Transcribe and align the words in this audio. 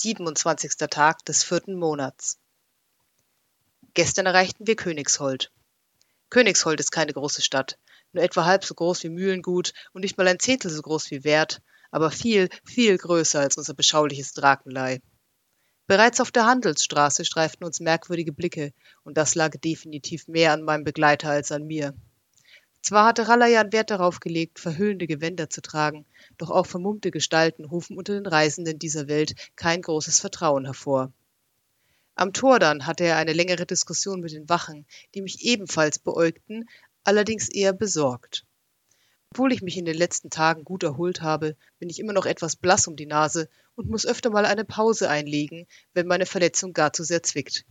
27. 0.00 0.72
Tag 0.90 1.24
des 1.24 1.44
vierten 1.44 1.76
Monats. 1.76 2.38
Gestern 3.94 4.26
erreichten 4.26 4.66
wir 4.66 4.74
Königshold. 4.74 5.52
Königshold 6.30 6.80
ist 6.80 6.90
keine 6.90 7.12
große 7.12 7.42
Stadt, 7.42 7.78
nur 8.12 8.24
etwa 8.24 8.44
halb 8.44 8.64
so 8.64 8.74
groß 8.74 9.04
wie 9.04 9.08
Mühlengut 9.08 9.72
und 9.92 10.02
nicht 10.02 10.18
mal 10.18 10.26
ein 10.26 10.40
Zehntel 10.40 10.70
so 10.70 10.82
groß 10.82 11.12
wie 11.12 11.22
Wert, 11.22 11.62
aber 11.92 12.10
viel, 12.10 12.48
viel 12.64 12.98
größer 12.98 13.38
als 13.38 13.56
unser 13.56 13.74
beschauliches 13.74 14.32
Drakenlei. 14.32 15.00
Bereits 15.86 16.20
auf 16.20 16.32
der 16.32 16.46
Handelsstraße 16.46 17.24
streiften 17.24 17.64
uns 17.64 17.78
merkwürdige 17.78 18.32
Blicke, 18.32 18.72
und 19.04 19.16
das 19.16 19.36
lag 19.36 19.52
definitiv 19.60 20.26
mehr 20.26 20.52
an 20.52 20.62
meinem 20.62 20.82
Begleiter 20.82 21.30
als 21.30 21.52
an 21.52 21.66
mir. 21.66 21.94
Zwar 22.84 23.06
hatte 23.06 23.28
Ralayan 23.28 23.72
Wert 23.72 23.90
darauf 23.90 24.20
gelegt, 24.20 24.58
verhüllende 24.58 25.06
Gewänder 25.06 25.48
zu 25.48 25.62
tragen, 25.62 26.04
doch 26.36 26.50
auch 26.50 26.66
vermummte 26.66 27.10
Gestalten 27.10 27.64
rufen 27.64 27.96
unter 27.96 28.12
den 28.12 28.26
Reisenden 28.26 28.78
dieser 28.78 29.08
Welt 29.08 29.34
kein 29.56 29.80
großes 29.80 30.20
Vertrauen 30.20 30.66
hervor. 30.66 31.10
Am 32.14 32.34
Tor 32.34 32.58
dann 32.58 32.86
hatte 32.86 33.04
er 33.04 33.16
eine 33.16 33.32
längere 33.32 33.64
Diskussion 33.64 34.20
mit 34.20 34.32
den 34.32 34.50
Wachen, 34.50 34.84
die 35.14 35.22
mich 35.22 35.46
ebenfalls 35.46 35.98
beäugten, 35.98 36.68
allerdings 37.04 37.48
eher 37.48 37.72
besorgt. 37.72 38.44
Obwohl 39.30 39.54
ich 39.54 39.62
mich 39.62 39.78
in 39.78 39.86
den 39.86 39.96
letzten 39.96 40.28
Tagen 40.28 40.62
gut 40.62 40.82
erholt 40.82 41.22
habe, 41.22 41.56
bin 41.78 41.88
ich 41.88 41.98
immer 41.98 42.12
noch 42.12 42.26
etwas 42.26 42.54
blass 42.54 42.86
um 42.86 42.96
die 42.96 43.06
Nase 43.06 43.48
und 43.76 43.88
muss 43.88 44.04
öfter 44.04 44.28
mal 44.28 44.44
eine 44.44 44.66
Pause 44.66 45.08
einlegen, 45.08 45.66
wenn 45.94 46.06
meine 46.06 46.26
Verletzung 46.26 46.74
gar 46.74 46.92
zu 46.92 47.02
sehr 47.02 47.22
zwickt. 47.22 47.64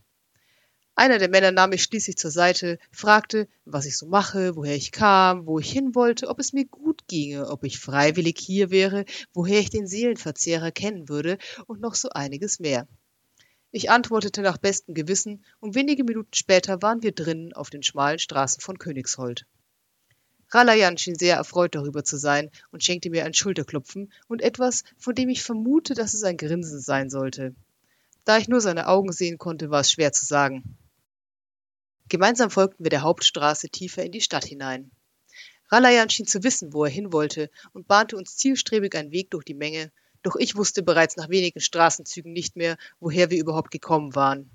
Einer 0.96 1.18
der 1.18 1.30
Männer 1.30 1.52
nahm 1.52 1.72
mich 1.72 1.84
schließlich 1.84 2.18
zur 2.18 2.30
Seite, 2.30 2.78
fragte, 2.92 3.48
was 3.66 3.88
ich 3.88 3.98
so 3.98 4.06
mache, 4.06 4.56
woher 4.56 4.76
ich 4.76 4.92
kam, 4.92 5.48
wo 5.48 5.58
ich 5.58 5.72
hin 5.72 5.96
wollte, 5.96 6.28
ob 6.28 6.40
es 6.40 6.54
mir 6.54 6.66
gut 6.66 7.08
ginge, 7.08 7.50
ob 7.50 7.64
ich 7.64 7.80
freiwillig 7.80 8.38
hier 8.40 8.70
wäre, 8.70 9.06
woher 9.34 9.60
ich 9.60 9.72
den 9.72 9.88
Seelenverzehrer 9.88 10.72
kennen 10.72 11.10
würde 11.10 11.40
und 11.66 11.82
noch 11.82 11.96
so 11.96 12.10
einiges 12.10 12.60
mehr. 12.60 12.88
Ich 13.72 13.90
antwortete 13.90 14.44
nach 14.44 14.60
bestem 14.60 14.94
Gewissen, 14.94 15.44
und 15.60 15.74
wenige 15.74 16.04
Minuten 16.04 16.35
später 16.35 16.84
waren 16.84 17.02
wir 17.02 17.12
drinnen 17.12 17.54
auf 17.54 17.72
den 17.72 17.82
schmalen 17.82 18.20
Straßen 18.20 18.62
von 18.62 18.78
Königshold. 18.78 19.48
Ralayan 20.52 21.00
schien 21.00 21.16
sehr 21.16 21.38
erfreut 21.38 21.74
darüber 21.74 22.04
zu 22.04 22.18
sein 22.18 22.52
und 22.70 22.84
schenkte 22.84 23.10
mir 23.10 23.26
ein 23.26 23.34
Schulterklopfen 23.34 24.13
und 24.28 24.44
etwas, 24.44 24.84
von 25.00 25.16
dem 25.16 25.30
ich 25.30 25.41
vermute, 25.41 25.96
dass 25.96 26.13
es 26.13 26.22
ein 26.22 26.38
Grinsen 26.38 26.80
sein 26.80 27.10
sollte. 27.10 27.55
Da 28.26 28.38
ich 28.38 28.48
nur 28.48 28.62
seine 28.62 28.88
Augen 28.88 29.12
sehen 29.12 29.40
konnte, 29.40 29.72
war 29.72 29.82
es 29.82 29.91
schwer 29.91 30.12
zu 30.12 30.24
sagen. 30.24 30.78
Gemeinsam 32.14 32.52
folgten 32.52 32.86
wir 32.86 32.92
der 32.92 33.02
Hauptstraße 33.02 33.70
tiefer 33.70 34.04
in 34.04 34.12
die 34.12 34.22
Stadt 34.22 34.46
hinein. 34.46 34.92
Ralayan 35.72 36.12
schien 36.12 36.28
zu 36.28 36.44
wissen, 36.44 36.72
wo 36.72 36.86
er 36.86 36.92
hin 36.92 37.12
wollte 37.12 37.50
und 37.72 37.88
bahnte 37.88 38.18
uns 38.18 38.38
zielstrebig 38.38 38.94
einen 38.94 39.12
Weg 39.12 39.32
durch 39.32 39.44
die 39.46 39.56
Menge, 39.56 39.92
doch 40.22 40.36
ich 40.36 40.56
wusste 40.56 40.84
bereits 40.84 41.18
nach 41.18 41.30
wenigen 41.30 41.60
Straßenzügen 41.60 42.32
nicht 42.32 42.56
mehr, 42.56 42.78
woher 43.00 43.32
wir 43.32 43.40
überhaupt 43.40 43.72
gekommen 43.72 44.14
waren. 44.14 44.52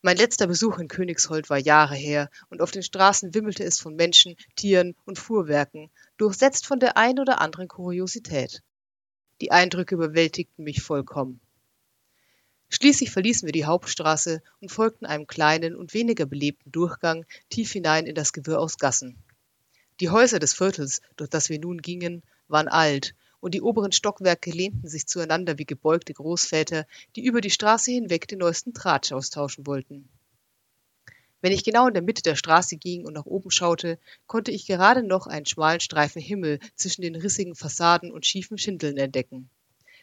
Mein 0.00 0.16
letzter 0.16 0.46
Besuch 0.46 0.78
in 0.78 0.88
Königshold 0.88 1.50
war 1.50 1.58
Jahre 1.58 1.94
her, 1.94 2.30
und 2.48 2.62
auf 2.62 2.70
den 2.70 2.82
Straßen 2.82 3.34
wimmelte 3.34 3.64
es 3.64 3.78
von 3.78 3.94
Menschen, 3.94 4.36
Tieren 4.56 4.96
und 5.04 5.18
Fuhrwerken, 5.18 5.90
durchsetzt 6.16 6.64
von 6.64 6.80
der 6.80 6.96
ein 6.96 7.18
oder 7.18 7.42
anderen 7.42 7.68
Kuriosität. 7.68 8.62
Die 9.42 9.50
Eindrücke 9.52 9.96
überwältigten 9.96 10.64
mich 10.64 10.80
vollkommen. 10.80 11.42
Schließlich 12.74 13.10
verließen 13.10 13.46
wir 13.46 13.52
die 13.52 13.66
Hauptstraße 13.66 14.42
und 14.62 14.72
folgten 14.72 15.04
einem 15.04 15.26
kleinen 15.26 15.76
und 15.76 15.92
weniger 15.92 16.24
belebten 16.24 16.72
Durchgang 16.72 17.26
tief 17.50 17.70
hinein 17.70 18.06
in 18.06 18.14
das 18.14 18.32
Gewirr 18.32 18.58
aus 18.58 18.78
Gassen. 18.78 19.18
Die 20.00 20.08
Häuser 20.08 20.38
des 20.38 20.54
Viertels, 20.54 21.02
durch 21.16 21.28
das 21.28 21.50
wir 21.50 21.60
nun 21.60 21.82
gingen, 21.82 22.22
waren 22.48 22.68
alt, 22.68 23.14
und 23.40 23.52
die 23.52 23.60
oberen 23.60 23.92
Stockwerke 23.92 24.50
lehnten 24.50 24.88
sich 24.88 25.06
zueinander 25.06 25.58
wie 25.58 25.66
gebeugte 25.66 26.14
Großväter, 26.14 26.86
die 27.14 27.26
über 27.26 27.42
die 27.42 27.50
Straße 27.50 27.90
hinweg 27.90 28.26
den 28.26 28.38
neuesten 28.38 28.72
Tratsch 28.72 29.12
austauschen 29.12 29.66
wollten. 29.66 30.08
Wenn 31.42 31.52
ich 31.52 31.64
genau 31.64 31.88
in 31.88 31.94
der 31.94 32.02
Mitte 32.02 32.22
der 32.22 32.36
Straße 32.36 32.78
ging 32.78 33.04
und 33.04 33.12
nach 33.12 33.26
oben 33.26 33.50
schaute, 33.50 33.98
konnte 34.26 34.50
ich 34.50 34.64
gerade 34.64 35.02
noch 35.02 35.26
einen 35.26 35.44
schmalen 35.44 35.80
Streifen 35.80 36.22
Himmel 36.22 36.58
zwischen 36.74 37.02
den 37.02 37.16
rissigen 37.16 37.54
Fassaden 37.54 38.10
und 38.10 38.24
schiefen 38.24 38.56
Schindeln 38.56 38.96
entdecken. 38.96 39.50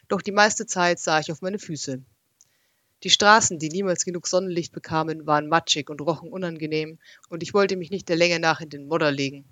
Doch 0.07 0.21
die 0.21 0.31
meiste 0.31 0.67
Zeit 0.67 0.99
sah 0.99 1.19
ich 1.19 1.31
auf 1.31 1.41
meine 1.41 1.57
Füße. 1.57 2.03
Die 3.03 3.09
Straßen, 3.09 3.59
die 3.59 3.69
niemals 3.69 4.03
genug 4.03 4.27
Sonnenlicht 4.27 4.73
bekamen, 4.73 5.25
waren 5.25 5.47
matschig 5.47 5.89
und 5.89 6.01
rochen 6.01 6.29
unangenehm, 6.29 6.99
und 7.29 7.43
ich 7.43 7.53
wollte 7.53 7.77
mich 7.77 7.91
nicht 7.91 8.09
der 8.09 8.17
Länge 8.17 8.39
nach 8.39 8.59
in 8.59 8.69
den 8.69 8.87
Modder 8.87 9.11
legen. 9.11 9.45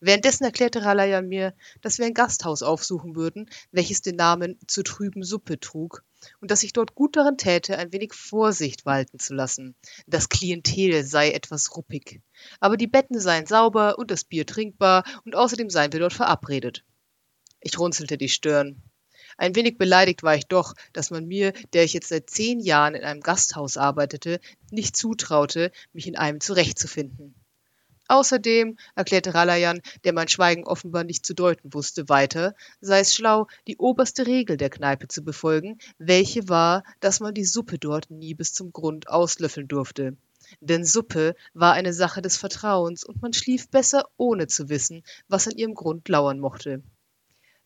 Währenddessen 0.00 0.44
erklärte 0.44 0.84
Ralayan 0.84 1.26
mir, 1.26 1.54
dass 1.80 1.98
wir 1.98 2.04
ein 2.04 2.12
Gasthaus 2.12 2.62
aufsuchen 2.62 3.16
würden, 3.16 3.48
welches 3.72 4.02
den 4.02 4.16
Namen 4.16 4.58
zur 4.66 4.84
trüben 4.84 5.22
Suppe 5.22 5.58
trug, 5.58 6.04
und 6.40 6.50
dass 6.50 6.62
ich 6.62 6.74
dort 6.74 6.94
gut 6.94 7.16
daran 7.16 7.38
täte, 7.38 7.78
ein 7.78 7.92
wenig 7.94 8.12
Vorsicht 8.12 8.84
walten 8.84 9.18
zu 9.18 9.32
lassen. 9.32 9.74
Das 10.06 10.28
Klientel 10.28 11.02
sei 11.02 11.30
etwas 11.30 11.74
ruppig. 11.74 12.20
Aber 12.60 12.76
die 12.76 12.86
Betten 12.86 13.18
seien 13.18 13.46
sauber 13.46 13.98
und 13.98 14.10
das 14.10 14.24
Bier 14.24 14.44
trinkbar, 14.44 15.04
und 15.24 15.34
außerdem 15.34 15.70
seien 15.70 15.92
wir 15.92 16.00
dort 16.00 16.12
verabredet. 16.12 16.84
Ich 17.60 17.78
runzelte 17.78 18.18
die 18.18 18.28
Stirn. 18.28 18.82
Ein 19.38 19.54
wenig 19.54 19.76
beleidigt 19.76 20.22
war 20.22 20.34
ich 20.34 20.46
doch, 20.46 20.74
dass 20.92 21.10
man 21.10 21.26
mir, 21.26 21.52
der 21.72 21.84
ich 21.84 21.92
jetzt 21.92 22.08
seit 22.08 22.30
zehn 22.30 22.58
Jahren 22.60 22.94
in 22.94 23.04
einem 23.04 23.20
Gasthaus 23.20 23.76
arbeitete, 23.76 24.40
nicht 24.70 24.96
zutraute, 24.96 25.72
mich 25.92 26.06
in 26.06 26.16
einem 26.16 26.40
zurechtzufinden. 26.40 27.34
Außerdem, 28.08 28.78
erklärte 28.94 29.34
Ralayan, 29.34 29.82
der 30.04 30.12
mein 30.12 30.28
Schweigen 30.28 30.64
offenbar 30.64 31.02
nicht 31.02 31.26
zu 31.26 31.34
deuten 31.34 31.74
wusste, 31.74 32.08
weiter, 32.08 32.54
sei 32.80 33.00
es 33.00 33.12
schlau, 33.12 33.48
die 33.66 33.78
oberste 33.78 34.26
Regel 34.26 34.56
der 34.56 34.70
Kneipe 34.70 35.08
zu 35.08 35.22
befolgen, 35.22 35.78
welche 35.98 36.48
war, 36.48 36.84
dass 37.00 37.18
man 37.18 37.34
die 37.34 37.44
Suppe 37.44 37.78
dort 37.78 38.10
nie 38.10 38.34
bis 38.34 38.52
zum 38.52 38.72
Grund 38.72 39.08
auslöffeln 39.08 39.66
durfte. 39.66 40.16
Denn 40.60 40.84
Suppe 40.84 41.34
war 41.52 41.72
eine 41.72 41.92
Sache 41.92 42.22
des 42.22 42.36
Vertrauens 42.36 43.02
und 43.02 43.20
man 43.20 43.32
schlief 43.32 43.68
besser, 43.68 44.04
ohne 44.16 44.46
zu 44.46 44.68
wissen, 44.68 45.02
was 45.26 45.48
an 45.48 45.56
ihrem 45.56 45.74
Grund 45.74 46.08
lauern 46.08 46.38
mochte. 46.38 46.82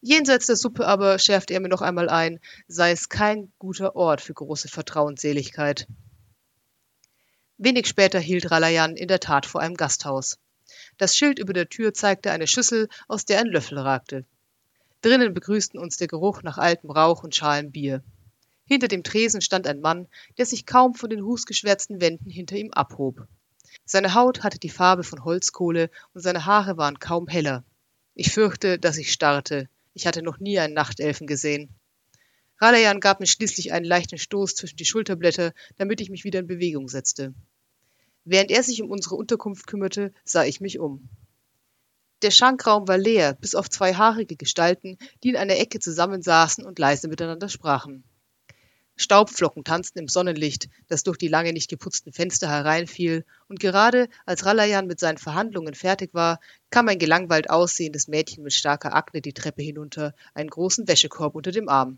Jenseits 0.03 0.47
der 0.47 0.57
Suppe 0.57 0.87
aber, 0.87 1.19
schärfte 1.19 1.53
er 1.53 1.61
mir 1.61 1.69
noch 1.69 1.83
einmal 1.83 2.09
ein, 2.09 2.41
sei 2.69 2.91
es 2.91 3.11
kein 3.11 3.53
guter 3.59 3.97
Ort 3.97 4.23
für 4.23 4.33
große 4.33 4.69
Vertrauensseligkeit. 4.69 5.87
Wenig 7.59 7.87
später 7.87 8.19
hielt 8.19 8.51
Ralayan 8.51 8.97
in 8.97 9.09
der 9.09 9.21
Tat 9.21 9.45
vor 9.45 9.61
einem 9.61 9.77
Gasthaus. 9.77 10.39
Das 10.97 11.15
Schild 11.15 11.39
über 11.39 11.53
der 11.53 11.69
Tür 11.69 11.93
zeigte 11.93 12.31
eine 12.31 12.47
Schüssel, 12.47 12.89
aus 13.09 13.27
der 13.27 13.41
ein 13.41 13.49
Löffel 13.49 13.79
ragte. 13.79 14.25
Drinnen 15.03 15.35
begrüßten 15.35 15.79
uns 15.79 15.99
der 15.99 16.09
Geruch 16.09 16.43
nach 16.43 16.57
altem 16.57 16.91
Rauch 16.91 17.23
und 17.23 17.35
schalem 17.35 17.71
Bier. 17.71 18.03
Hinter 18.65 18.89
dem 18.89 19.03
Tresen 19.03 19.43
stand 19.43 19.67
ein 19.67 19.81
Mann, 19.81 20.09
der 20.39 20.47
sich 20.47 20.65
kaum 20.65 20.95
von 20.95 21.11
den 21.11 21.21
rußgeschwärzten 21.21 22.01
Wänden 22.01 22.31
hinter 22.31 22.57
ihm 22.57 22.71
abhob. 22.73 23.27
Seine 23.85 24.15
Haut 24.15 24.43
hatte 24.43 24.59
die 24.59 24.71
Farbe 24.71 25.03
von 25.03 25.25
Holzkohle 25.25 25.91
und 26.15 26.23
seine 26.23 26.47
Haare 26.47 26.79
waren 26.79 26.99
kaum 26.99 27.29
heller. 27.29 27.65
Ich 28.15 28.33
fürchte, 28.33 28.79
dass 28.79 28.97
ich 28.97 29.13
starrte. 29.13 29.69
Ich 29.95 30.07
hatte 30.07 30.23
noch 30.23 30.39
nie 30.39 30.59
einen 30.59 30.75
Nachtelfen 30.75 31.27
gesehen. 31.27 31.75
Ralayan 32.61 33.01
gab 33.01 33.21
mir 33.21 33.27
schließlich 33.27 33.73
einen 33.73 33.87
leichten 33.87 34.19
Stoß 34.19 34.55
zwischen 34.55 34.77
die 34.77 34.85
Schulterblätter, 34.85 35.53
damit 35.77 36.01
ich 36.01 36.11
mich 36.11 36.25
wieder 36.25 36.41
in 36.41 36.47
Bewegung 36.47 36.89
setzte. 36.89 37.35
Während 38.25 38.51
er 38.51 38.63
sich 38.63 38.83
um 38.83 38.91
unsere 38.91 39.15
Unterkunft 39.15 39.67
kümmerte, 39.67 40.13
sah 40.25 40.45
ich 40.45 40.61
mich 40.61 40.79
um. 40.79 41.09
Der 42.23 42.31
Schankraum 42.31 42.87
war 42.87 42.99
leer, 42.99 43.33
bis 43.33 43.55
auf 43.55 43.71
zwei 43.71 43.95
haarige 43.95 44.37
Gestalten, 44.37 44.99
die 45.25 45.31
in 45.31 45.37
einer 45.37 45.57
Ecke 45.57 45.81
zusammensaßen 45.81 46.67
und 46.67 46.79
leise 46.79 47.09
miteinander 47.09 47.49
sprachen. 47.49 48.05
Staubflocken 49.01 49.65
tanzten 49.65 49.99
im 49.99 50.09
Sonnenlicht, 50.09 50.69
das 50.89 51.03
durch 51.03 51.17
die 51.17 51.29
lange 51.29 51.55
nicht 51.55 51.71
geputzten 51.71 52.13
Fenster 52.13 52.51
hereinfiel, 52.51 53.25
und 53.49 53.59
gerade 53.59 54.11
als 54.27 54.45
Ralayan 54.45 54.87
mit 54.87 55.01
seinen 55.01 55.17
Verhandlungen 55.17 55.73
fertig 55.73 56.13
war, 56.13 56.39
kam 56.69 56.87
ein 56.89 56.99
gelangweilt 56.99 57.49
aussehendes 57.49 58.09
Mädchen 58.09 58.45
mit 58.45 58.53
starker 58.53 58.95
Akne 58.95 59.23
die 59.23 59.33
Treppe 59.33 59.63
hinunter, 59.63 60.15
einen 60.35 60.51
großen 60.51 60.87
Wäschekorb 60.87 61.35
unter 61.35 61.51
dem 61.51 61.71
Arm. 61.71 61.97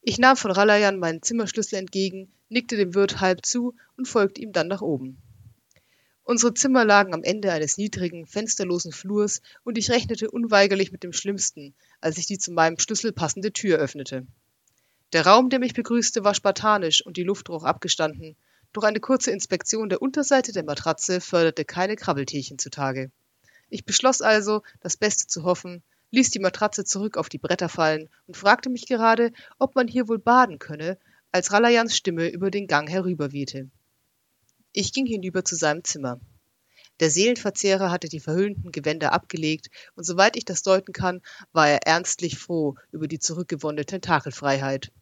Ich 0.00 0.16
nahm 0.16 0.38
von 0.38 0.50
Ralayan 0.50 0.98
meinen 0.98 1.22
Zimmerschlüssel 1.22 1.78
entgegen, 1.78 2.32
nickte 2.48 2.78
dem 2.78 2.94
Wirt 2.94 3.20
halb 3.20 3.44
zu 3.44 3.76
und 3.98 4.08
folgte 4.08 4.40
ihm 4.40 4.52
dann 4.52 4.68
nach 4.68 4.80
oben. 4.80 5.18
Unsere 6.22 6.54
Zimmer 6.54 6.86
lagen 6.86 7.12
am 7.12 7.22
Ende 7.22 7.52
eines 7.52 7.76
niedrigen, 7.76 8.26
fensterlosen 8.26 8.92
Flurs, 8.92 9.42
und 9.62 9.76
ich 9.76 9.90
rechnete 9.90 10.30
unweigerlich 10.30 10.90
mit 10.90 11.02
dem 11.02 11.12
Schlimmsten, 11.12 11.74
als 12.00 12.16
ich 12.16 12.24
die 12.24 12.38
zu 12.38 12.50
meinem 12.50 12.78
Schlüssel 12.78 13.12
passende 13.12 13.52
Tür 13.52 13.76
öffnete. 13.76 14.26
Der 15.12 15.26
Raum, 15.26 15.50
der 15.50 15.58
mich 15.58 15.74
begrüßte, 15.74 16.22
war 16.22 16.34
spartanisch 16.34 17.04
und 17.04 17.16
die 17.16 17.24
Luft 17.24 17.48
roch 17.48 17.64
abgestanden, 17.64 18.36
doch 18.72 18.84
eine 18.84 19.00
kurze 19.00 19.32
Inspektion 19.32 19.88
der 19.88 20.00
Unterseite 20.00 20.52
der 20.52 20.62
Matratze 20.62 21.20
förderte 21.20 21.64
keine 21.64 21.96
Krabbeltierchen 21.96 22.58
zutage. 22.58 23.10
Ich 23.70 23.84
beschloss 23.84 24.22
also, 24.22 24.62
das 24.80 24.96
Beste 24.96 25.26
zu 25.26 25.42
hoffen, 25.42 25.82
ließ 26.12 26.30
die 26.30 26.38
Matratze 26.38 26.84
zurück 26.84 27.16
auf 27.16 27.28
die 27.28 27.38
Bretter 27.38 27.68
fallen 27.68 28.08
und 28.28 28.36
fragte 28.36 28.70
mich 28.70 28.86
gerade, 28.86 29.32
ob 29.58 29.74
man 29.74 29.88
hier 29.88 30.06
wohl 30.06 30.20
baden 30.20 30.60
könne, 30.60 30.96
als 31.32 31.52
Ralayans 31.52 31.96
Stimme 31.96 32.28
über 32.28 32.52
den 32.52 32.68
Gang 32.68 32.88
herüberwehte. 32.88 33.68
Ich 34.72 34.92
ging 34.92 35.06
hinüber 35.06 35.44
zu 35.44 35.56
seinem 35.56 35.82
Zimmer. 35.82 36.20
Der 37.00 37.10
Seelenverzehrer 37.10 37.90
hatte 37.90 38.08
die 38.08 38.20
verhüllenden 38.20 38.70
Gewänder 38.70 39.12
abgelegt, 39.12 39.70
und 39.96 40.04
soweit 40.04 40.36
ich 40.36 40.44
das 40.44 40.62
deuten 40.62 40.92
kann, 40.92 41.22
war 41.52 41.68
er 41.68 41.86
ernstlich 41.86 42.38
froh 42.38 42.76
über 42.92 43.08
die 43.08 43.18
zurückgewonnene 43.18 43.86
Tentakelfreiheit. 43.86 44.92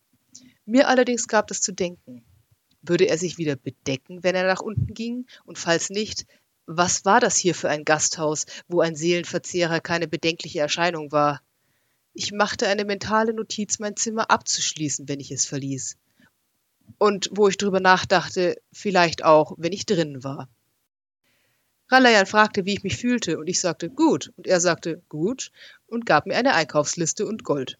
Mir 0.69 0.87
allerdings 0.89 1.29
gab 1.29 1.51
es 1.51 1.63
zu 1.63 1.73
denken. 1.73 2.27
Würde 2.83 3.07
er 3.07 3.17
sich 3.17 3.39
wieder 3.39 3.57
bedecken, 3.57 4.23
wenn 4.23 4.35
er 4.35 4.47
nach 4.47 4.61
unten 4.61 4.93
ging? 4.93 5.27
Und 5.47 5.59
falls 5.59 5.89
nicht, 5.89 6.27
was 6.67 7.07
war 7.07 7.21
das 7.21 7.39
hier 7.39 7.55
für 7.55 7.71
ein 7.71 7.87
Gasthaus, 7.87 8.45
wo 8.69 8.83
ein 8.83 8.95
Seelenverzehrer 8.95 9.81
keine 9.81 10.09
bedenkliche 10.09 10.61
Erscheinung 10.61 11.11
war? 11.11 11.41
Ich 12.13 12.33
machte 12.33 12.69
eine 12.69 12.85
mentale 12.85 13.33
Notiz, 13.33 13.79
mein 13.79 13.97
Zimmer 13.97 14.31
abzuschließen, 14.31 15.09
wenn 15.09 15.21
ich 15.21 15.31
es 15.31 15.47
verließ. 15.47 15.97
Und 16.99 17.31
wo 17.33 17.49
ich 17.49 17.57
drüber 17.57 17.81
nachdachte, 17.81 18.61
vielleicht 18.71 19.25
auch, 19.25 19.55
wenn 19.57 19.73
ich 19.73 19.87
drin 19.87 20.23
war. 20.23 20.51
Ralayan 21.89 22.27
fragte, 22.27 22.67
wie 22.67 22.75
ich 22.75 22.83
mich 22.83 22.99
fühlte, 22.99 23.39
und 23.39 23.49
ich 23.49 23.59
sagte 23.59 23.89
gut, 23.89 24.35
und 24.37 24.47
er 24.47 24.61
sagte 24.61 25.01
gut 25.09 25.51
und 25.87 26.05
gab 26.05 26.27
mir 26.27 26.37
eine 26.37 26.53
Einkaufsliste 26.53 27.25
und 27.25 27.43
Gold. 27.43 27.79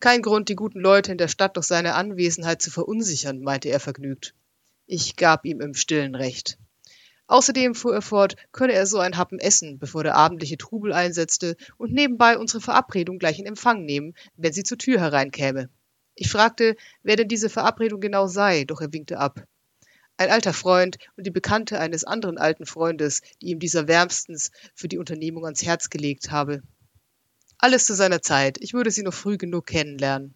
Kein 0.00 0.22
Grund, 0.22 0.48
die 0.48 0.54
guten 0.54 0.78
Leute 0.78 1.10
in 1.10 1.18
der 1.18 1.26
Stadt 1.26 1.56
durch 1.56 1.66
seine 1.66 1.94
Anwesenheit 1.94 2.62
zu 2.62 2.70
verunsichern, 2.70 3.40
meinte 3.40 3.68
er 3.68 3.80
vergnügt. 3.80 4.32
Ich 4.86 5.16
gab 5.16 5.44
ihm 5.44 5.60
im 5.60 5.74
stillen 5.74 6.14
Recht. 6.14 6.56
Außerdem 7.26 7.74
fuhr 7.74 7.94
er 7.94 8.02
fort, 8.02 8.36
könne 8.52 8.74
er 8.74 8.86
so 8.86 9.00
ein 9.00 9.16
Happen 9.16 9.40
essen, 9.40 9.78
bevor 9.78 10.04
der 10.04 10.14
abendliche 10.14 10.56
Trubel 10.56 10.92
einsetzte, 10.92 11.56
und 11.76 11.92
nebenbei 11.92 12.38
unsere 12.38 12.60
Verabredung 12.60 13.18
gleich 13.18 13.40
in 13.40 13.46
Empfang 13.46 13.84
nehmen, 13.84 14.14
wenn 14.36 14.52
sie 14.52 14.62
zur 14.62 14.78
Tür 14.78 15.00
hereinkäme. 15.00 15.68
Ich 16.14 16.30
fragte, 16.30 16.76
wer 17.02 17.16
denn 17.16 17.28
diese 17.28 17.50
Verabredung 17.50 18.00
genau 18.00 18.28
sei, 18.28 18.64
doch 18.64 18.80
er 18.80 18.92
winkte 18.92 19.18
ab. 19.18 19.44
Ein 20.16 20.30
alter 20.30 20.52
Freund 20.52 20.98
und 21.16 21.26
die 21.26 21.30
Bekannte 21.30 21.80
eines 21.80 22.04
anderen 22.04 22.38
alten 22.38 22.66
Freundes, 22.66 23.20
die 23.42 23.48
ihm 23.48 23.58
dieser 23.58 23.88
wärmstens 23.88 24.52
für 24.74 24.88
die 24.88 24.98
Unternehmung 24.98 25.44
ans 25.44 25.64
Herz 25.64 25.90
gelegt 25.90 26.30
habe. 26.30 26.62
Alles 27.60 27.86
zu 27.86 27.94
seiner 27.94 28.22
Zeit, 28.22 28.58
ich 28.60 28.72
würde 28.72 28.92
sie 28.92 29.02
noch 29.02 29.14
früh 29.14 29.36
genug 29.36 29.66
kennenlernen. 29.66 30.32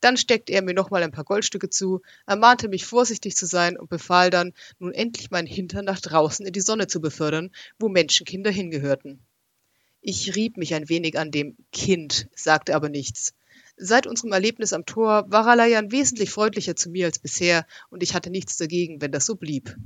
Dann 0.00 0.16
steckte 0.16 0.52
er 0.52 0.62
mir 0.62 0.74
nochmal 0.74 1.02
ein 1.02 1.10
paar 1.10 1.24
Goldstücke 1.24 1.68
zu, 1.68 2.02
ermahnte 2.24 2.68
mich 2.68 2.86
vorsichtig 2.86 3.36
zu 3.36 3.46
sein 3.46 3.76
und 3.76 3.90
befahl 3.90 4.30
dann, 4.30 4.54
nun 4.78 4.94
endlich 4.94 5.32
meinen 5.32 5.48
Hintern 5.48 5.84
nach 5.84 6.00
draußen 6.00 6.46
in 6.46 6.52
die 6.52 6.60
Sonne 6.60 6.86
zu 6.86 7.00
befördern, 7.00 7.50
wo 7.80 7.88
Menschenkinder 7.88 8.50
hingehörten. 8.50 9.18
Ich 10.00 10.36
rieb 10.36 10.56
mich 10.56 10.72
ein 10.74 10.88
wenig 10.88 11.18
an 11.18 11.32
dem 11.32 11.56
Kind, 11.72 12.28
sagte 12.34 12.76
aber 12.76 12.88
nichts. 12.88 13.34
Seit 13.76 14.06
unserem 14.06 14.32
Erlebnis 14.32 14.72
am 14.72 14.86
Tor 14.86 15.24
war 15.28 15.46
Alayan 15.48 15.90
wesentlich 15.90 16.30
freundlicher 16.30 16.76
zu 16.76 16.90
mir 16.90 17.06
als 17.06 17.18
bisher, 17.18 17.66
und 17.90 18.04
ich 18.04 18.14
hatte 18.14 18.30
nichts 18.30 18.56
dagegen, 18.56 19.00
wenn 19.00 19.10
das 19.10 19.26
so 19.26 19.34
blieb. 19.34 19.76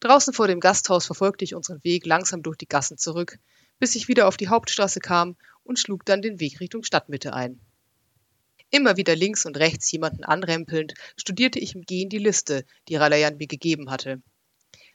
Draußen 0.00 0.34
vor 0.34 0.46
dem 0.46 0.60
Gasthaus 0.60 1.06
verfolgte 1.06 1.44
ich 1.44 1.54
unseren 1.54 1.82
Weg 1.82 2.06
langsam 2.06 2.42
durch 2.42 2.58
die 2.58 2.68
Gassen 2.68 2.98
zurück, 2.98 3.38
bis 3.78 3.94
ich 3.94 4.08
wieder 4.08 4.28
auf 4.28 4.36
die 4.36 4.48
Hauptstraße 4.48 5.00
kam 5.00 5.36
und 5.62 5.78
schlug 5.78 6.04
dann 6.04 6.22
den 6.22 6.40
Weg 6.40 6.60
Richtung 6.60 6.82
Stadtmitte 6.82 7.34
ein. 7.34 7.60
Immer 8.70 8.96
wieder 8.96 9.16
links 9.16 9.46
und 9.46 9.56
rechts 9.56 9.90
jemanden 9.90 10.24
anrempelnd, 10.24 10.94
studierte 11.16 11.58
ich 11.58 11.74
im 11.74 11.82
Gehen 11.82 12.10
die 12.10 12.18
Liste, 12.18 12.64
die 12.88 12.96
Ralayan 12.96 13.36
mir 13.38 13.46
gegeben 13.46 13.90
hatte. 13.90 14.20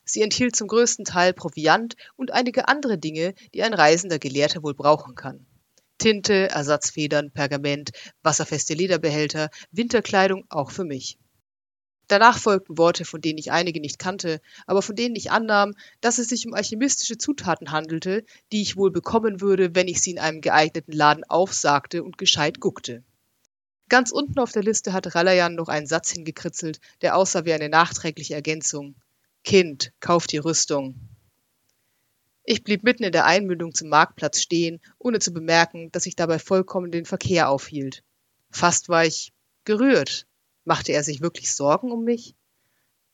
Sie 0.05 0.21
enthielt 0.21 0.55
zum 0.55 0.67
größten 0.67 1.05
Teil 1.05 1.33
Proviant 1.33 1.95
und 2.15 2.31
einige 2.31 2.67
andere 2.67 2.97
Dinge, 2.97 3.33
die 3.53 3.63
ein 3.63 3.73
reisender 3.73 4.19
Gelehrter 4.19 4.61
wohl 4.61 4.75
brauchen 4.75 5.15
kann. 5.15 5.45
Tinte, 5.97 6.49
Ersatzfedern, 6.49 7.31
Pergament, 7.31 7.91
wasserfeste 8.21 8.73
Lederbehälter, 8.73 9.49
Winterkleidung 9.71 10.45
auch 10.49 10.71
für 10.71 10.83
mich. 10.83 11.17
Danach 12.07 12.37
folgten 12.37 12.77
Worte, 12.77 13.05
von 13.05 13.21
denen 13.21 13.37
ich 13.37 13.51
einige 13.51 13.79
nicht 13.79 13.97
kannte, 13.97 14.41
aber 14.67 14.81
von 14.81 14.95
denen 14.95 15.15
ich 15.15 15.31
annahm, 15.31 15.73
dass 16.01 16.17
es 16.17 16.27
sich 16.27 16.45
um 16.45 16.53
alchemistische 16.53 17.17
Zutaten 17.17 17.71
handelte, 17.71 18.25
die 18.51 18.61
ich 18.61 18.75
wohl 18.75 18.91
bekommen 18.91 19.41
würde, 19.41 19.73
wenn 19.73 19.87
ich 19.87 20.01
sie 20.01 20.11
in 20.11 20.19
einem 20.19 20.41
geeigneten 20.41 20.91
Laden 20.91 21.23
aufsagte 21.23 22.03
und 22.03 22.17
gescheit 22.17 22.59
guckte. 22.59 23.03
Ganz 23.89 24.11
unten 24.11 24.39
auf 24.39 24.51
der 24.51 24.63
Liste 24.63 24.91
hatte 24.91 25.15
Ralayan 25.15 25.55
noch 25.55 25.67
einen 25.67 25.87
Satz 25.87 26.11
hingekritzelt, 26.11 26.79
der 27.01 27.15
aussah 27.15 27.45
wie 27.45 27.53
eine 27.53 27.69
nachträgliche 27.69 28.33
Ergänzung. 28.33 28.95
Kind, 29.43 29.91
kauf 29.99 30.25
die 30.27 30.37
Rüstung. 30.37 30.95
Ich 32.45 32.63
blieb 32.63 32.83
mitten 32.83 33.03
in 33.03 33.11
der 33.11 33.25
Einmündung 33.25 33.73
zum 33.73 33.89
Marktplatz 33.89 34.41
stehen, 34.41 34.81
ohne 34.97 35.19
zu 35.19 35.31
bemerken, 35.31 35.91
dass 35.91 36.05
ich 36.05 36.15
dabei 36.15 36.39
vollkommen 36.39 36.91
den 36.91 37.05
Verkehr 37.05 37.49
aufhielt. 37.49 38.03
Fast 38.51 38.89
war 38.89 39.05
ich 39.05 39.31
gerührt. 39.63 40.27
Machte 40.65 40.91
er 40.91 41.03
sich 41.03 41.21
wirklich 41.21 41.53
Sorgen 41.53 41.91
um 41.91 42.03
mich? 42.03 42.35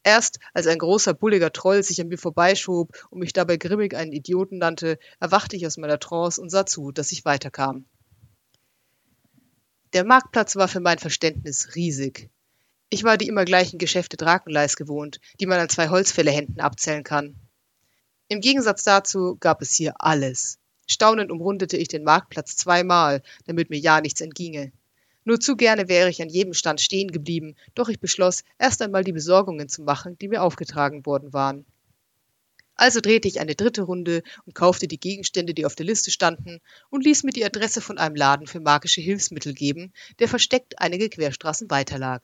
Erst 0.04 0.40
als 0.54 0.68
ein 0.68 0.78
großer, 0.78 1.14
bulliger 1.14 1.52
Troll 1.52 1.84
sich 1.84 2.00
an 2.00 2.08
mir 2.08 2.18
vorbeischob 2.18 2.92
und 3.10 3.20
mich 3.20 3.34
dabei 3.34 3.58
grimmig 3.58 3.96
einen 3.96 4.14
Idioten 4.14 4.58
nannte, 4.58 4.98
erwachte 5.20 5.56
ich 5.56 5.68
aus 5.68 5.78
meiner 5.78 6.00
Trance 6.00 6.42
und 6.42 6.50
sah 6.50 6.66
zu, 6.66 6.92
dass 6.92 7.12
ich 7.12 7.26
weiterkam. 7.26 7.86
Der 9.94 10.06
Marktplatz 10.06 10.56
war 10.56 10.68
für 10.68 10.80
mein 10.80 11.00
Verständnis 11.00 11.76
riesig. 11.76 12.30
Ich 12.90 13.04
war 13.04 13.18
die 13.18 13.28
immer 13.28 13.46
gleichen 13.46 13.78
Geschäfte 13.78 14.18
Drakenleis 14.18 14.76
gewohnt, 14.76 15.20
die 15.40 15.46
man 15.46 15.60
an 15.60 15.70
zwei 15.70 15.90
Holzfällerhänden 15.90 16.60
abzählen 16.60 17.04
kann. 17.04 17.36
Im 18.30 18.42
Gegensatz 18.42 18.84
dazu 18.84 19.38
gab 19.40 19.62
es 19.62 19.74
hier 19.74 19.96
alles. 20.00 20.60
Staunend 20.88 21.32
umrundete 21.32 21.78
ich 21.78 21.88
den 21.88 22.04
Marktplatz 22.04 22.56
zweimal, 22.56 23.22
damit 23.46 23.70
mir 23.70 23.80
ja 23.80 24.02
nichts 24.02 24.22
entginge. 24.22 24.72
Nur 25.30 25.40
zu 25.40 25.56
gerne 25.56 25.88
wäre 25.88 26.10
ich 26.10 26.24
an 26.24 26.30
jedem 26.30 26.56
Stand 26.56 26.82
stehen 26.82 27.12
geblieben, 27.12 27.54
doch 27.76 27.88
ich 27.88 28.00
beschloss, 28.00 28.44
erst 28.58 28.82
einmal 28.82 29.04
die 29.04 29.12
Besorgungen 29.12 29.70
zu 29.70 29.84
machen, 29.84 30.18
die 30.18 30.28
mir 30.28 30.42
aufgetragen 30.42 31.06
worden 31.06 31.34
waren. 31.34 31.68
Also 32.74 33.00
drehte 33.00 33.28
ich 33.28 33.40
eine 33.40 33.54
dritte 33.54 33.84
Runde 33.84 34.24
und 34.48 34.56
kaufte 34.56 34.88
die 34.88 35.00
Gegenstände, 35.00 35.54
die 35.54 35.68
auf 35.68 35.76
der 35.76 35.86
Liste 35.86 36.10
standen, 36.10 36.62
und 36.90 37.06
ließ 37.06 37.22
mir 37.22 37.32
die 37.32 37.46
Adresse 37.46 37.80
von 37.80 38.00
einem 38.00 38.16
Laden 38.16 38.48
für 38.48 38.60
magische 38.60 39.02
Hilfsmittel 39.02 39.54
geben, 39.54 39.94
der 40.18 40.28
versteckt 40.28 40.80
einige 40.82 41.10
Querstraßen 41.10 41.70
weiter 41.70 42.00
lag. 42.00 42.24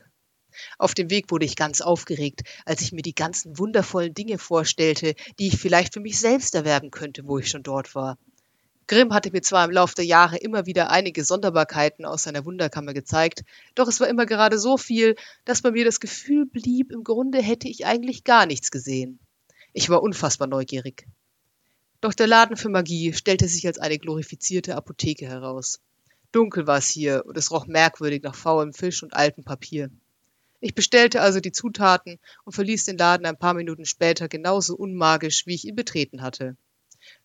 Auf 0.79 0.95
dem 0.95 1.11
Weg 1.11 1.29
wurde 1.29 1.45
ich 1.45 1.55
ganz 1.55 1.81
aufgeregt, 1.81 2.41
als 2.65 2.81
ich 2.81 2.91
mir 2.91 3.03
die 3.03 3.13
ganzen 3.13 3.59
wundervollen 3.59 4.15
Dinge 4.15 4.39
vorstellte, 4.39 5.13
die 5.37 5.49
ich 5.49 5.57
vielleicht 5.57 5.93
für 5.93 5.99
mich 5.99 6.19
selbst 6.19 6.55
erwerben 6.55 6.89
könnte, 6.89 7.27
wo 7.27 7.37
ich 7.37 7.51
schon 7.51 7.61
dort 7.61 7.93
war. 7.93 8.17
Grimm 8.87 9.13
hatte 9.13 9.31
mir 9.31 9.41
zwar 9.41 9.65
im 9.65 9.71
Lauf 9.71 9.95
der 9.95 10.05
Jahre 10.05 10.37
immer 10.37 10.67
wieder 10.67 10.91
einige 10.91 11.23
Sonderbarkeiten 11.23 12.05
aus 12.05 12.23
seiner 12.23 12.45
Wunderkammer 12.45 12.93
gezeigt, 12.93 13.43
doch 13.73 13.87
es 13.87 13.99
war 13.99 14.07
immer 14.07 14.27
gerade 14.27 14.59
so 14.59 14.77
viel, 14.77 15.15
dass 15.43 15.63
bei 15.63 15.71
mir 15.71 15.85
das 15.85 15.99
Gefühl 15.99 16.45
blieb, 16.45 16.91
im 16.91 17.03
Grunde 17.03 17.41
hätte 17.41 17.67
ich 17.67 17.85
eigentlich 17.85 18.23
gar 18.23 18.45
nichts 18.45 18.69
gesehen. 18.69 19.19
Ich 19.73 19.89
war 19.89 20.03
unfassbar 20.03 20.47
neugierig. 20.47 21.07
Doch 21.99 22.13
der 22.13 22.27
Laden 22.27 22.57
für 22.57 22.69
Magie 22.69 23.13
stellte 23.13 23.47
sich 23.47 23.65
als 23.65 23.79
eine 23.79 23.97
glorifizierte 23.97 24.75
Apotheke 24.75 25.25
heraus. 25.25 25.79
Dunkel 26.31 26.67
war 26.67 26.77
es 26.77 26.89
hier 26.89 27.23
und 27.25 27.37
es 27.37 27.49
roch 27.49 27.65
merkwürdig 27.65 28.21
nach 28.21 28.35
faulem 28.35 28.73
Fisch 28.73 29.01
und 29.01 29.15
altem 29.15 29.43
Papier. 29.43 29.89
Ich 30.59 30.75
bestellte 30.75 31.21
also 31.21 31.39
die 31.39 31.51
Zutaten 31.51 32.19
und 32.43 32.53
verließ 32.53 32.85
den 32.85 32.97
Laden 32.97 33.25
ein 33.25 33.39
paar 33.39 33.53
Minuten 33.53 33.85
später 33.85 34.27
genauso 34.27 34.75
unmagisch, 34.75 35.47
wie 35.47 35.55
ich 35.55 35.65
ihn 35.65 35.75
betreten 35.75 36.21
hatte. 36.21 36.55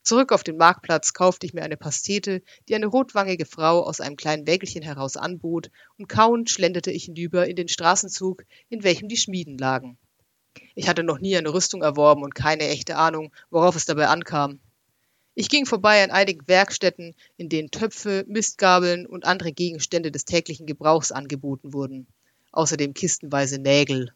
Zurück 0.03 0.33
auf 0.33 0.43
den 0.43 0.57
Marktplatz 0.57 1.13
kaufte 1.13 1.47
ich 1.47 1.55
mir 1.55 1.63
eine 1.63 1.77
Pastete, 1.77 2.43
die 2.69 2.75
eine 2.75 2.87
rotwangige 2.87 3.47
Frau 3.47 3.83
aus 3.83 4.01
einem 4.01 4.17
kleinen 4.17 4.47
Wägelchen 4.47 4.83
heraus 4.83 5.17
anbot, 5.17 5.71
und 5.99 6.09
kauend 6.09 6.51
schlenderte 6.51 6.91
ich 6.91 7.05
hinüber 7.05 7.47
in 7.47 7.57
den 7.57 7.69
Straßenzug, 7.69 8.45
in 8.69 8.83
welchem 8.83 9.09
die 9.09 9.17
Schmieden 9.17 9.59
lagen. 9.59 9.99
Ich 10.75 10.89
hatte 10.89 11.03
noch 11.03 11.21
nie 11.21 11.37
eine 11.37 11.53
Rüstung 11.53 11.83
erworben 11.83 12.23
und 12.23 12.35
keine 12.35 12.69
echte 12.69 12.97
Ahnung, 12.97 13.33
worauf 13.51 13.77
es 13.77 13.87
dabei 13.87 14.09
ankam. 14.09 14.61
Ich 15.35 15.49
ging 15.49 15.65
vorbei 15.65 16.03
an 16.03 16.11
einigen 16.11 16.47
Werkstätten, 16.49 17.15
in 17.37 17.49
denen 17.49 17.71
Töpfe, 17.71 18.25
Mistgabeln 18.29 19.07
und 19.07 19.25
andere 19.25 19.53
Gegenstände 19.53 20.11
des 20.11 20.25
täglichen 20.25 20.67
Gebrauchs 20.67 21.13
angeboten 21.13 21.73
wurden. 21.73 22.09
Außerdem 22.53 22.95
kistenweise 22.95 23.59
Nägel. 23.59 24.13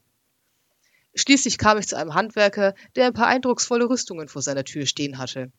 Schließlich 1.15 1.59
kam 1.59 1.79
ich 1.79 1.89
zu 1.89 1.97
einem 1.97 2.15
Handwerker, 2.15 2.75
der 2.97 3.07
ein 3.07 3.13
paar 3.13 3.29
eindrucksvolle 3.29 3.89
Rüstungen 3.89 4.29
vor 4.29 4.43
seiner 4.43 4.65
Tür 4.65 4.87
stehen 4.87 5.19
hatte. 5.19 5.53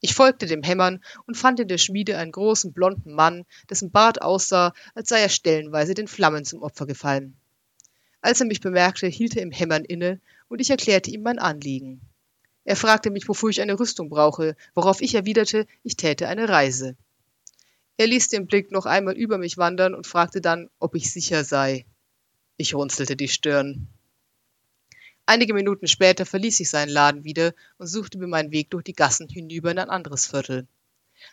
Ich 0.00 0.14
folgte 0.14 0.46
dem 0.46 0.62
Hämmern 0.62 1.02
und 1.26 1.36
fand 1.36 1.60
in 1.60 1.68
der 1.68 1.78
Schmiede 1.78 2.18
einen 2.18 2.32
großen 2.32 2.72
blonden 2.72 3.14
Mann, 3.14 3.44
dessen 3.70 3.92
Bart 3.92 4.20
aussah, 4.20 4.72
als 4.94 5.08
sei 5.10 5.20
er 5.20 5.28
stellenweise 5.28 5.94
den 5.94 6.08
Flammen 6.08 6.44
zum 6.44 6.62
Opfer 6.62 6.86
gefallen. 6.86 7.36
Als 8.20 8.40
er 8.40 8.46
mich 8.46 8.60
bemerkte, 8.60 9.06
hielt 9.06 9.36
er 9.36 9.42
im 9.42 9.52
Hämmern 9.52 9.84
inne 9.84 10.20
und 10.48 10.60
ich 10.60 10.70
erklärte 10.70 11.10
ihm 11.10 11.22
mein 11.22 11.38
Anliegen. 11.38 12.00
Er 12.64 12.76
fragte 12.76 13.10
mich, 13.10 13.28
wofür 13.28 13.50
ich 13.50 13.60
eine 13.60 13.78
Rüstung 13.78 14.08
brauche, 14.08 14.56
worauf 14.74 15.02
ich 15.02 15.14
erwiderte, 15.14 15.66
ich 15.82 15.96
täte 15.96 16.28
eine 16.28 16.48
Reise. 16.48 16.96
Er 17.96 18.06
ließ 18.06 18.28
den 18.28 18.46
Blick 18.46 18.72
noch 18.72 18.86
einmal 18.86 19.14
über 19.14 19.38
mich 19.38 19.58
wandern 19.58 19.94
und 19.94 20.06
fragte 20.06 20.40
dann, 20.40 20.70
ob 20.78 20.94
ich 20.94 21.12
sicher 21.12 21.44
sei. 21.44 21.86
Ich 22.56 22.74
runzelte 22.74 23.16
die 23.16 23.28
Stirn. 23.28 23.88
Einige 25.24 25.54
Minuten 25.54 25.86
später 25.86 26.26
verließ 26.26 26.58
ich 26.60 26.68
seinen 26.68 26.88
Laden 26.88 27.22
wieder 27.22 27.54
und 27.78 27.86
suchte 27.86 28.18
mir 28.18 28.26
meinen 28.26 28.50
Weg 28.50 28.70
durch 28.70 28.82
die 28.82 28.92
Gassen 28.92 29.28
hinüber 29.28 29.70
in 29.70 29.78
ein 29.78 29.88
anderes 29.88 30.26
Viertel. 30.26 30.66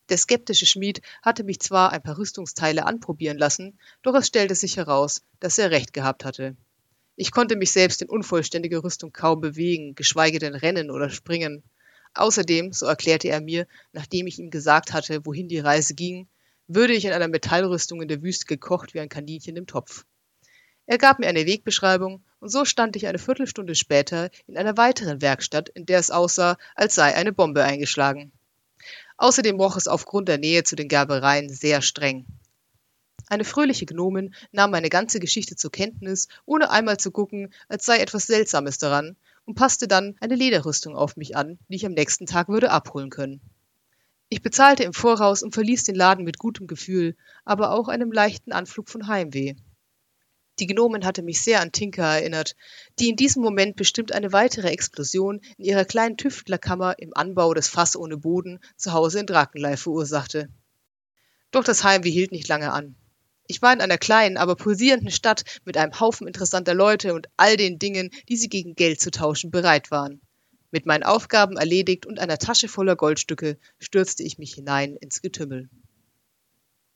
Der 0.10 0.18
skeptische 0.18 0.68
Schmied 0.68 1.02
hatte 1.24 1.44
mich 1.44 1.60
zwar 1.60 1.92
ein 1.92 2.04
paar 2.04 2.18
Rüstungsteile 2.20 2.86
anprobieren 2.86 3.40
lassen, 3.40 3.80
doch 4.04 4.14
es 4.14 4.28
stellte 4.28 4.54
sich 4.54 4.78
heraus, 4.78 5.24
dass 5.40 5.58
er 5.58 5.72
recht 5.72 5.94
gehabt 5.94 6.24
hatte. 6.24 6.56
Ich 7.16 7.32
konnte 7.32 7.56
mich 7.56 7.72
selbst 7.72 8.02
in 8.04 8.10
unvollständiger 8.10 8.84
Rüstung 8.84 9.12
kaum 9.12 9.42
bewegen, 9.42 9.96
geschweige 9.96 10.38
denn 10.38 10.54
rennen 10.54 10.92
oder 10.92 11.10
springen. 11.10 11.64
Außerdem, 12.14 12.72
so 12.72 12.86
erklärte 12.86 13.30
er 13.30 13.42
mir, 13.42 13.68
nachdem 13.92 14.28
ich 14.28 14.38
ihm 14.38 14.52
gesagt 14.52 14.94
hatte, 14.94 15.26
wohin 15.26 15.48
die 15.48 15.60
Reise 15.60 15.96
ging, 15.96 16.28
würde 16.68 16.94
ich 16.94 17.06
in 17.06 17.12
einer 17.12 17.28
Metallrüstung 17.28 18.02
in 18.02 18.08
der 18.08 18.22
Wüste 18.22 18.46
gekocht 18.46 18.94
wie 18.94 19.00
ein 19.00 19.10
Kaninchen 19.10 19.58
im 19.58 19.66
Topf. 19.66 20.06
Er 20.90 20.98
gab 20.98 21.20
mir 21.20 21.28
eine 21.28 21.46
Wegbeschreibung, 21.46 22.24
und 22.40 22.50
so 22.50 22.66
stand 22.66 22.96
ich 22.96 23.06
eine 23.06 23.20
Viertelstunde 23.20 23.76
später 23.76 24.32
in 24.48 24.58
einer 24.58 24.76
weiteren 24.76 25.22
Werkstatt, 25.22 25.70
in 25.70 25.86
der 25.86 26.00
es 26.00 26.10
aussah, 26.10 26.58
als 26.74 26.96
sei 26.96 27.14
eine 27.14 27.32
Bombe 27.32 27.64
eingeschlagen. 27.64 28.32
Außerdem 29.18 29.60
roch 29.60 29.78
es 29.78 29.88
aufgrund 29.88 30.30
der 30.30 30.40
Nähe 30.40 30.64
zu 30.64 30.76
den 30.76 30.88
Gerbereien 30.88 31.48
sehr 31.48 31.84
streng. 31.84 32.26
Eine 33.28 33.44
fröhliche 33.44 33.86
Gnomin 33.86 34.34
nahm 34.52 34.72
meine 34.72 34.90
ganze 34.90 35.20
Geschichte 35.20 35.56
zur 35.56 35.72
Kenntnis, 35.72 36.28
ohne 36.48 36.72
einmal 36.72 36.98
zu 36.98 37.12
gucken, 37.12 37.54
als 37.68 37.86
sei 37.86 38.00
etwas 38.00 38.26
Seltsames 38.26 38.80
daran, 38.80 39.16
und 39.46 39.54
passte 39.54 39.88
dann 39.88 40.16
eine 40.22 40.34
Lederrüstung 40.34 40.96
auf 40.96 41.18
mich 41.18 41.38
an, 41.38 41.60
die 41.68 41.76
ich 41.76 41.86
am 41.86 41.94
nächsten 41.94 42.26
Tag 42.26 42.48
würde 42.50 42.72
abholen 42.72 43.12
können. 43.12 43.42
Ich 44.28 44.42
bezahlte 44.42 44.86
im 44.86 44.94
Voraus 44.94 45.44
und 45.44 45.54
verließ 45.54 45.84
den 45.84 45.94
Laden 45.94 46.26
mit 46.26 46.40
gutem 46.40 46.66
Gefühl, 46.66 47.16
aber 47.46 47.74
auch 47.74 47.90
einem 47.90 48.12
leichten 48.12 48.54
Anflug 48.54 48.90
von 48.90 49.06
Heimweh. 49.06 49.54
Die 50.60 50.68
Gnomin 50.68 51.06
hatte 51.06 51.22
mich 51.22 51.42
sehr 51.42 51.62
an 51.62 51.72
Tinker 51.72 52.04
erinnert, 52.04 52.56
die 53.00 53.08
in 53.10 53.16
diesem 53.16 53.42
Moment 53.42 53.78
bestimmt 53.78 54.12
eine 54.12 54.34
weitere 54.34 54.68
Explosion 54.68 55.40
in 55.58 55.64
ihrer 55.64 55.86
kleinen 55.86 56.18
Tüftlerkammer 56.18 57.00
im 57.00 57.16
Anbau 57.16 57.54
des 57.54 57.70
Fass 57.70 57.96
ohne 57.96 58.18
Boden 58.18 58.60
zu 58.76 58.92
Hause 58.92 59.22
in 59.22 59.26
Drakenlei 59.26 59.78
verursachte. 59.78 60.50
Doch 61.52 61.64
das 61.64 61.86
Heimweh 61.86 62.12
hielt 62.12 62.34
nicht 62.34 62.50
lange 62.50 62.74
an. 62.74 62.96
Ich 63.48 63.62
war 63.62 63.72
in 63.72 63.82
einer 63.82 63.98
kleinen, 63.98 64.38
aber 64.38 64.56
pulsierenden 64.58 65.12
Stadt 65.12 65.44
mit 65.64 65.78
einem 65.78 66.00
Haufen 66.00 66.28
interessanter 66.28 66.74
Leute 66.74 67.14
und 67.14 67.30
all 67.38 67.56
den 67.56 67.80
Dingen, 67.80 68.12
die 68.28 68.38
sie 68.38 68.50
gegen 68.50 68.76
Geld 68.76 69.00
zu 69.00 69.12
tauschen 69.12 69.52
bereit 69.52 69.92
waren. 69.92 70.22
Mit 70.72 70.86
meinen 70.86 71.04
Aufgaben 71.04 71.58
erledigt 71.58 72.06
und 72.06 72.20
einer 72.20 72.38
Tasche 72.38 72.68
voller 72.68 72.96
Goldstücke 72.96 73.58
stürzte 73.80 74.24
ich 74.24 74.38
mich 74.38 74.54
hinein 74.54 74.98
ins 74.98 75.22
Getümmel. 75.22 75.70